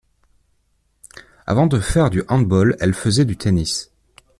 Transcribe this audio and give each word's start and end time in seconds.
Avant 1.45 1.67
de 1.67 1.79
faire 1.79 2.09
du 2.09 2.23
Handball 2.27 2.75
elle 2.79 2.95
faisait 2.95 3.23
du 3.23 3.37
tennis. 3.37 3.91